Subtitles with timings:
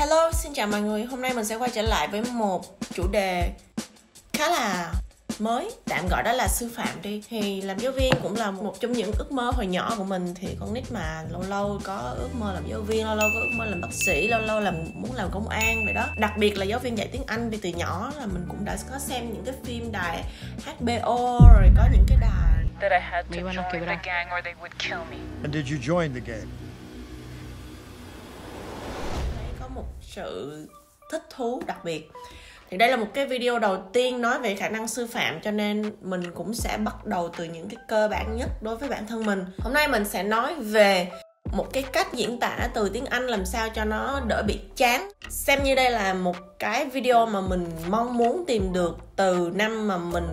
[0.00, 1.04] Hello, xin chào mọi người.
[1.04, 3.50] Hôm nay mình sẽ quay trở lại với một chủ đề
[4.32, 4.92] khá là
[5.38, 8.74] mới tạm gọi đó là sư phạm đi thì làm giáo viên cũng là một
[8.80, 12.14] trong những ước mơ hồi nhỏ của mình thì con nít mà lâu lâu có
[12.18, 14.60] ước mơ làm giáo viên lâu lâu có ước mơ làm bác sĩ lâu lâu
[14.60, 17.50] làm muốn làm công an vậy đó đặc biệt là giáo viên dạy tiếng anh
[17.50, 20.24] vì từ nhỏ là mình cũng đã có xem những cái phim đài
[20.64, 24.54] HBO rồi có những cái đài that I had to join the gang or they
[24.54, 25.16] would kill me.
[25.42, 26.46] And did you join the gang?
[29.50, 30.66] thấy có một sự
[31.10, 32.10] thích thú đặc biệt.
[32.70, 35.50] Thì đây là một cái video đầu tiên nói về khả năng sư phạm, cho
[35.50, 39.06] nên mình cũng sẽ bắt đầu từ những cái cơ bản nhất đối với bản
[39.06, 39.44] thân mình.
[39.58, 41.08] Hôm nay mình sẽ nói về
[41.52, 45.10] một cái cách diễn tả từ tiếng Anh làm sao cho nó đỡ bị chán.
[45.28, 49.88] Xem như đây là một cái video mà mình mong muốn tìm được từ năm
[49.88, 50.26] mà mình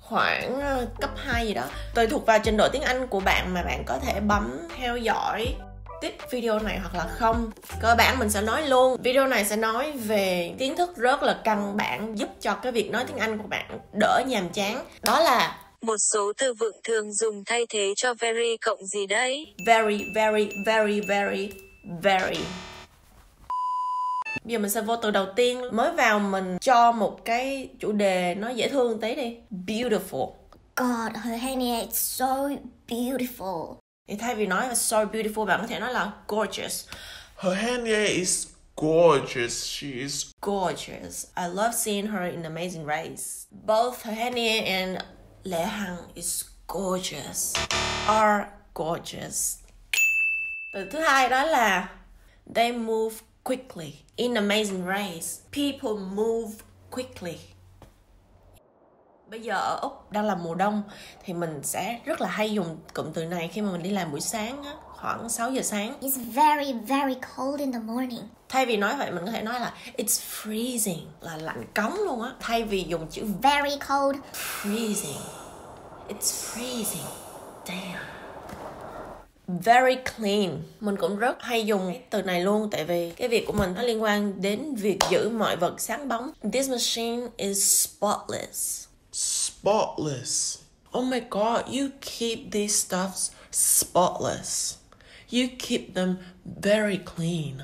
[0.00, 1.64] khoảng ờ, cấp 2 gì đó.
[1.94, 4.96] Tùy thuộc vào trình độ tiếng Anh của bạn mà bạn có thể bấm theo
[4.96, 5.54] dõi
[6.00, 7.50] tiếp video này hoặc là không
[7.82, 8.96] cơ bản mình sẽ nói luôn.
[9.02, 12.90] Video này sẽ nói về kiến thức rất là căn bản giúp cho cái việc
[12.90, 14.84] nói tiếng Anh của bạn đỡ nhàm chán.
[15.02, 19.54] Đó là Một số từ vựng thường dùng thay thế cho very cộng gì đấy?
[19.66, 21.50] very very very very
[22.02, 22.38] very.
[24.44, 25.62] Bây giờ mình sẽ vô từ đầu tiên.
[25.72, 29.36] Mới vào mình cho một cái chủ đề nó dễ thương tí đi.
[29.66, 30.32] Beautiful.
[30.76, 32.48] God, her hair is so
[32.88, 33.85] beautiful.
[34.08, 36.86] Thì thay vì nói là so beautiful bạn có thể nói là gorgeous
[37.36, 39.64] Her Hanya is gorgeous.
[39.64, 41.26] She is gorgeous.
[41.36, 43.46] I love seeing her in Amazing Race.
[43.50, 45.02] Both Hania and
[45.44, 47.54] Lệ Hằng is gorgeous.
[48.06, 49.58] Are gorgeous.
[50.72, 51.88] Từ thứ hai đó là
[52.54, 53.92] they move quickly.
[54.16, 56.50] In Amazing Race, people move
[56.90, 57.38] quickly.
[59.30, 60.82] Bây giờ ở Úc đang là mùa đông
[61.24, 64.10] thì mình sẽ rất là hay dùng cụm từ này khi mà mình đi làm
[64.10, 65.94] buổi sáng á, khoảng 6 giờ sáng.
[66.00, 68.22] It's very, very cold in the morning.
[68.48, 72.22] thay vì nói vậy mình có thể nói là it's freezing là lạnh cống luôn
[72.22, 72.30] á.
[72.40, 74.16] Thay vì dùng chữ Very cold.
[74.62, 75.20] freezing
[76.08, 77.06] it's freezing.
[77.66, 78.02] Damn.
[79.48, 80.62] Very clean.
[80.80, 83.74] Mình cũng rất hay dùng cái từ này luôn tại vì cái việc của mình
[83.74, 86.30] nó liên quan đến việc giữ mọi vật sáng bóng.
[86.52, 88.85] This machine is spotless
[89.16, 90.62] spotless.
[90.92, 94.76] Oh my god, you keep these stuffs spotless.
[95.30, 97.62] You keep them very clean.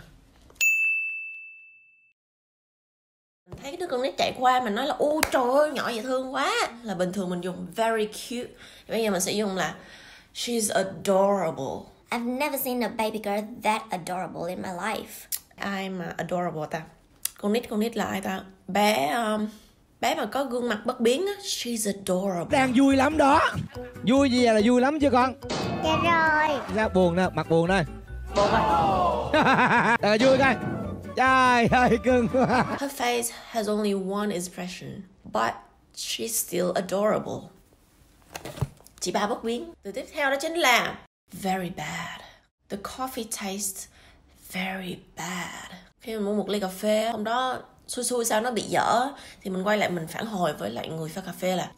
[3.51, 6.03] Mình thấy đứa con nít chạy qua mình nói là ô trời ơi nhỏ dễ
[6.03, 6.53] thương quá
[6.83, 8.51] là bình thường mình dùng very cute
[8.89, 9.75] bây giờ mình sẽ dùng là
[10.35, 15.27] she's adorable I've never seen a baby girl that adorable in my life.
[15.57, 16.83] ai mà adorable ta
[17.39, 19.49] con nít con nít là ai ta bé um,
[20.03, 22.59] bé mà có gương mặt bất biến á she's adorable.
[22.59, 23.41] Đang vui lắm đó.
[24.09, 25.35] Vui gì là vui lắm chứ con?
[25.85, 26.59] Dạ rồi.
[26.75, 27.85] ra buồn nè mặt buồn đây.
[28.37, 30.57] Buồn à, vui coi.
[31.17, 32.65] Trời ơi cưng quá.
[32.81, 35.53] Her face has only one expression but
[35.97, 37.49] she's still adorable.
[39.01, 39.73] Chỉ ba bất biến.
[39.83, 40.95] Từ tiếp theo đó chính là
[41.33, 42.21] very bad.
[42.69, 43.87] The coffee tastes
[44.53, 45.73] very bad.
[46.01, 47.59] Khi mình mua một ly cà phê hôm đó
[47.93, 49.09] xui xui sao nó bị dở?
[49.43, 51.71] Thì mình quay lại mình phản hồi với lại người pha cà phê là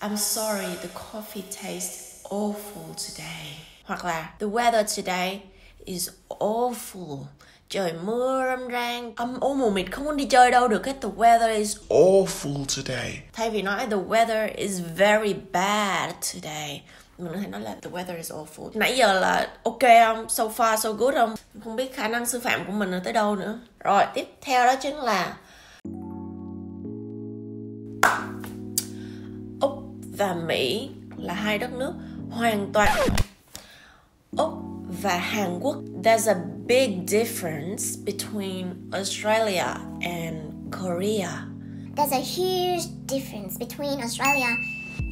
[0.00, 3.56] I'm sorry the coffee tastes awful today.
[3.84, 5.40] Hoặc là the weather today
[5.84, 7.18] is awful.
[7.68, 10.94] Trời mưa râm ran âm u mù mịt không muốn đi chơi đâu được cái
[11.02, 13.18] the weather is Awful today.
[13.32, 16.82] thay vì nói the weather is very bad today
[17.18, 18.70] mình có thể nói là the weather is awful.
[18.74, 20.28] Nãy giờ là ok không?
[20.28, 21.34] So far, so good không?
[21.64, 23.58] Không biết khả năng sư phạm của mình là tới đâu nữa.
[23.80, 25.36] Rồi, tiếp theo đó chính là
[29.60, 29.72] úc
[30.18, 31.92] và mỹ là hai đất nước
[32.30, 33.08] hoàn toàn
[34.36, 34.52] úc
[35.02, 35.76] và hàn quốc.
[36.02, 36.36] There's a
[36.66, 40.36] big difference between australia and
[40.82, 41.28] korea.
[41.96, 44.50] There's a huge difference between Australia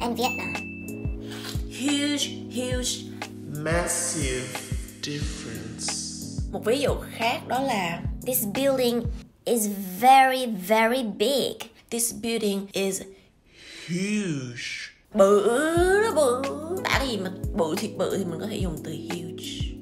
[0.01, 0.72] and Vietnam
[1.83, 2.89] huge huge
[3.57, 4.47] Massive
[5.01, 5.87] difference.
[6.51, 9.03] một ví dụ khác đó là This building
[9.45, 9.67] is
[9.99, 11.53] very, very big.
[11.89, 13.01] this building is
[13.87, 14.93] Huge.
[15.13, 15.47] bự
[16.03, 16.41] nó bự.
[16.83, 19.73] Đã cái gì mà bự thiệt bự thì mình có thể dùng từ huge.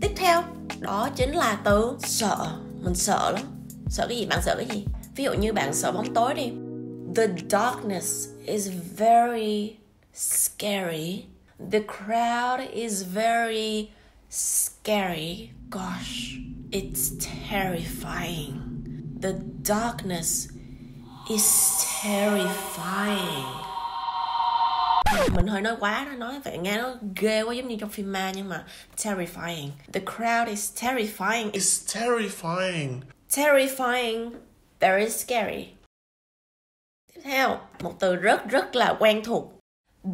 [0.00, 0.42] Tiếp theo
[0.80, 2.36] đó chính là từ sợ.
[2.82, 3.42] Mình sợ lắm.
[3.88, 4.26] Sợ cái gì?
[4.26, 4.84] Bạn sợ cái gì?
[5.16, 6.50] Ví dụ như bạn sợ bóng tối đi.
[7.16, 9.76] The darkness is very
[10.16, 11.26] scary.
[11.70, 13.92] The crowd is very
[14.28, 15.52] scary.
[15.70, 16.36] Gosh
[16.72, 18.60] it's terrifying.
[19.20, 20.48] The darkness
[21.30, 21.46] is
[22.02, 23.62] terrifying.
[25.34, 28.12] Mình hơi nói quá đó nói vậy nghe nó ghê quá giống như trong phim
[28.12, 28.64] ma nhưng mà
[28.96, 29.70] terrifying.
[29.92, 31.50] The crowd is terrifying.
[31.50, 33.00] It's terrifying.
[33.30, 34.30] terrifying.
[34.80, 35.68] Very scary.
[37.14, 39.55] Tiếp theo một từ rất rất là quen thuộc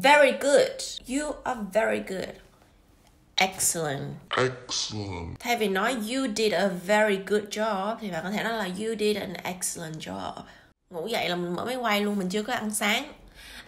[0.00, 2.28] very good you are very good
[3.36, 5.40] excellent Excellent.
[5.40, 8.64] thay vì nói you did a very good job thì bạn có thể nói là
[8.64, 10.32] you did an excellent job
[10.90, 13.12] ngủ dậy là mình mở máy quay luôn mình chưa có ăn sáng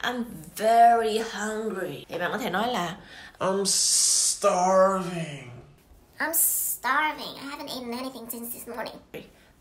[0.03, 0.25] I'm
[0.57, 2.97] very hungry thì bạn có thể nói là
[3.39, 5.51] I'm starving.
[6.19, 7.35] I'm starving.
[7.35, 8.95] I haven't eaten anything since this morning.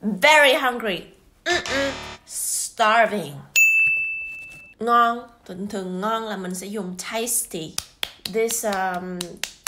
[0.02, 1.02] very hungry
[1.46, 1.92] Mm-mm.
[2.28, 3.34] starving
[4.80, 7.74] ngon thường thường ngon là mình sẽ dùng tasty
[8.34, 9.20] this um,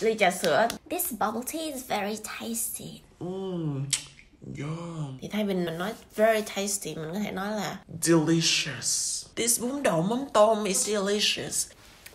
[0.02, 3.02] ly trà sữa This bubble tea is very tasty.
[3.20, 3.86] Mmm.
[4.58, 5.18] Yum.
[5.22, 9.26] thì thay vì mình nói very tasty mình có thể nói là Delicious.
[9.36, 11.68] This bún đậu mắm tôm is delicious.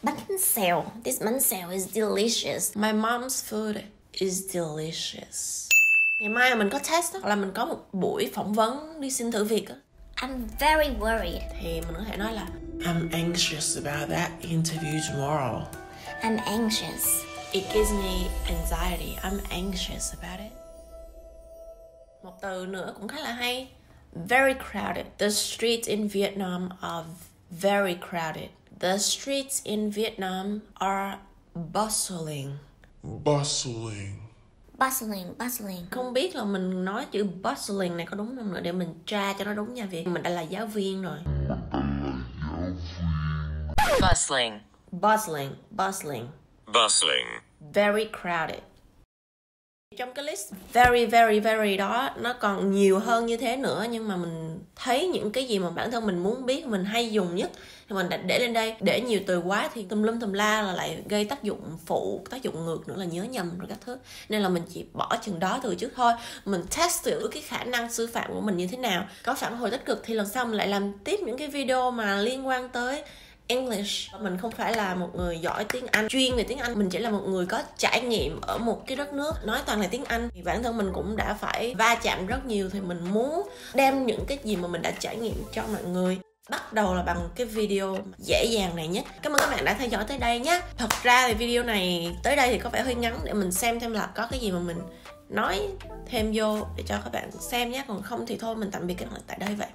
[0.03, 0.85] Bánh xèo.
[1.05, 2.77] This bánh xèo is delicious.
[2.77, 3.75] my mom's food
[4.13, 5.69] is delicious
[6.21, 9.11] ngày mai mình có test đó, hoặc là mình có một buổi phỏng vấn đi
[9.11, 9.75] xin thử việc á
[10.17, 11.43] I'm very worried.
[11.61, 12.47] thì mình có thể nói là
[12.81, 15.65] I'm anxious about that interview tomorrow.
[16.23, 17.25] I'm anxious.
[17.53, 19.17] It gives me anxiety.
[19.23, 20.53] I'm anxious about it.
[22.23, 23.69] Một từ nữa cũng khá là hay.
[24.13, 25.07] Very crowded.
[25.19, 27.05] The streets in Vietnam are
[27.51, 28.49] very crowded.
[28.81, 31.19] The streets in Vietnam are
[31.55, 32.59] bustling.
[33.03, 34.30] Bustling.
[34.81, 35.87] Bustling, bustling.
[35.91, 39.33] Không biết là mình nói chữ bustling này có đúng không nữa để mình tra
[39.33, 40.07] cho nó đúng nha Việt.
[40.07, 41.19] Mình đã là giáo viên rồi.
[44.01, 44.61] Bustling.
[44.93, 46.29] Bustling, bustling.
[46.67, 47.27] Bustling.
[47.61, 48.70] very crowded.
[49.97, 54.09] Trong cái list very very very đó, nó còn nhiều hơn như thế nữa, nhưng
[54.09, 57.37] mà mình thấy những cái gì mà bản thân mình muốn biết, mình hay dùng
[57.37, 57.51] nhất,
[57.89, 58.75] thì mình đã để lên đây.
[58.81, 62.27] Để nhiều từ quá thì tùm lum tùm la là lại gây tác dụng phụ,
[62.31, 63.99] tác dụng ngược nữa là nhớ nhầm rồi các thứ.
[64.29, 66.13] Nên là mình chỉ bỏ chừng đó từ trước thôi.
[66.45, 69.07] Mình test thử cái khả năng sư phạm của mình như thế nào.
[69.25, 71.91] Có phản hồi tích cực thì lần sau mình lại làm tiếp những cái video
[71.91, 73.03] mà liên quan tới
[73.51, 74.15] English.
[74.21, 76.09] Mình không phải là một người giỏi tiếng Anh.
[76.09, 78.97] Chuyên về tiếng Anh, mình chỉ là một người có trải nghiệm ở một cái
[78.97, 80.29] đất nước nói toàn là tiếng Anh.
[80.35, 84.07] Thì bản thân mình cũng đã phải va chạm rất nhiều thì mình muốn đem
[84.07, 86.19] những cái gì mà mình đã trải nghiệm cho mọi người.
[86.51, 89.75] Bắt đầu là bằng cái video dễ dàng này nhất cảm ơn các bạn đã
[89.75, 90.61] theo dõi tới đây nhé.
[90.77, 93.81] Thật ra thì video này tới đây thì có vẻ hơi ngắn để mình xem
[93.81, 94.79] thêm là có cái gì mà mình
[95.29, 95.69] nói
[96.07, 97.85] thêm vô để cho các bạn xem nhé.
[97.89, 99.69] Còn không thì thôi, mình tạm biệt các bạn tại đây vậy.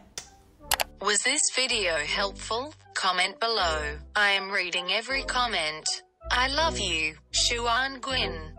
[1.02, 2.74] Was this video helpful?
[2.94, 3.98] Comment below.
[4.16, 5.86] I am reading every comment.
[6.32, 8.56] I love you, Xuan Guin.